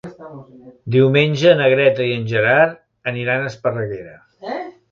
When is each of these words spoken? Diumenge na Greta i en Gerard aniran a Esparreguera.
Diumenge 0.95 1.51
na 1.59 1.67
Greta 1.75 2.07
i 2.07 2.15
en 2.21 2.25
Gerard 2.33 3.13
aniran 3.15 3.45
a 3.47 3.53
Esparreguera. 3.53 4.19